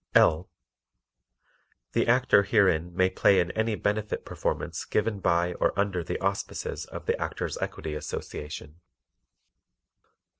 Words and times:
L. 0.15 0.49
The 1.91 2.07
Actor 2.07 2.41
herein 2.49 2.91
may 2.95 3.07
play 3.07 3.39
in 3.39 3.51
any 3.51 3.75
benefit 3.75 4.25
performance 4.25 4.83
given 4.83 5.19
by 5.19 5.53
or 5.53 5.79
under 5.79 6.03
the 6.03 6.17
auspices 6.19 6.85
of 6.85 7.05
the 7.05 7.21
Actors' 7.21 7.55
Equity 7.61 7.93
Association. 7.93 8.81